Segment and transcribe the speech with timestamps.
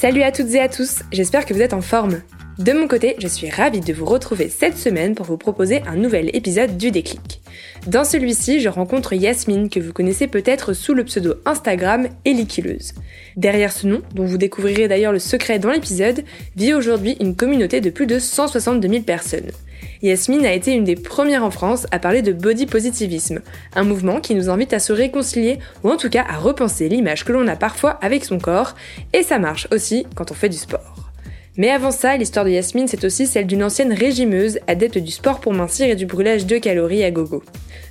[0.00, 2.20] Salut à toutes et à tous, j'espère que vous êtes en forme.
[2.58, 5.94] De mon côté, je suis ravie de vous retrouver cette semaine pour vous proposer un
[5.94, 7.40] nouvel épisode du déclic.
[7.86, 12.94] Dans celui-ci, je rencontre Yasmine, que vous connaissez peut-être sous le pseudo Instagram Eliquileuse.
[13.36, 16.24] Derrière ce nom, dont vous découvrirez d'ailleurs le secret dans l'épisode,
[16.56, 19.52] vit aujourd'hui une communauté de plus de 162 000 personnes.
[20.02, 23.38] Yasmine a été une des premières en France à parler de body positivisme,
[23.76, 27.24] un mouvement qui nous invite à se réconcilier ou en tout cas à repenser l'image
[27.24, 28.74] que l'on a parfois avec son corps,
[29.12, 31.07] et ça marche aussi quand on fait du sport.
[31.58, 35.40] Mais avant ça, l'histoire de Yasmine, c'est aussi celle d'une ancienne régimeuse, adepte du sport
[35.40, 37.42] pour mincir et du brûlage de calories à gogo.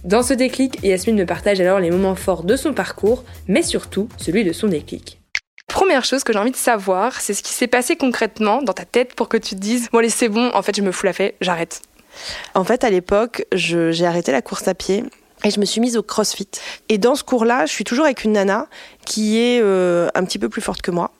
[0.05, 4.07] Dans ce déclic, Yasmine me partage alors les moments forts de son parcours, mais surtout
[4.16, 5.20] celui de son déclic.
[5.67, 8.85] Première chose que j'ai envie de savoir, c'est ce qui s'est passé concrètement dans ta
[8.85, 11.05] tête pour que tu te dises Bon, allez, c'est bon, en fait, je me fous
[11.05, 11.81] la fête, j'arrête.
[12.54, 15.04] En fait, à l'époque, j'ai arrêté la course à pied
[15.43, 16.48] et je me suis mise au crossfit.
[16.88, 18.68] Et dans ce cours-là, je suis toujours avec une nana
[19.05, 21.12] qui est euh, un petit peu plus forte que moi.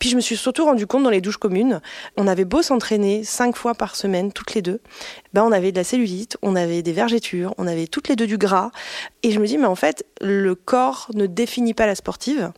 [0.00, 1.80] Puis je me suis surtout rendu compte dans les douches communes,
[2.16, 4.80] on avait beau s'entraîner cinq fois par semaine, toutes les deux,
[5.32, 8.26] ben on avait de la cellulite, on avait des vergetures, on avait toutes les deux
[8.26, 8.70] du gras.
[9.22, 12.52] Et je me dis, mais en fait, le corps ne définit pas la sportive.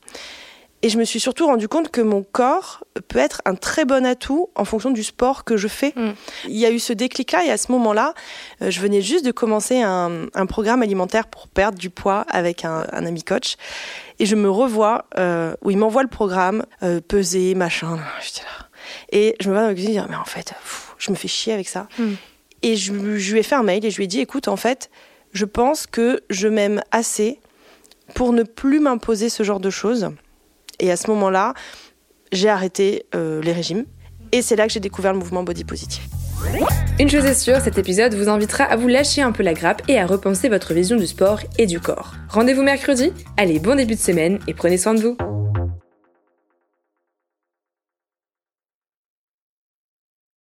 [0.83, 4.07] Et je me suis surtout rendu compte que mon corps peut être un très bon
[4.07, 5.93] atout en fonction du sport que je fais.
[5.97, 6.11] Mm.
[6.47, 8.15] Il y a eu ce déclic-là et à ce moment-là,
[8.63, 12.83] euh, je venais juste de commencer un, programme alimentaire pour perdre du poids avec un,
[12.93, 13.57] ami coach.
[14.21, 17.99] Et je me revois euh, où il m'envoie le programme, euh, peser, machin.
[19.11, 20.55] Et je me vois dans cuisine dire, mais en fait,
[20.99, 21.89] je me fais chier avec ça.
[21.99, 22.13] Mm.
[22.63, 24.57] Et je, je lui ai fait un mail et je lui ai dit, écoute, en
[24.57, 24.91] fait,
[25.33, 27.41] je pense que je m'aime assez
[28.15, 30.11] pour ne plus m'imposer ce genre de choses.
[30.79, 31.55] Et à ce moment-là,
[32.33, 33.85] j'ai arrêté euh, les régimes.
[34.33, 36.03] Et c'est là que j'ai découvert le mouvement body positive.
[37.01, 39.83] Une chose est sûre, cet épisode vous invitera à vous lâcher un peu la grappe
[39.89, 42.15] et à repenser votre vision du sport et du corps.
[42.29, 45.17] Rendez-vous mercredi Allez, bon début de semaine et prenez soin de vous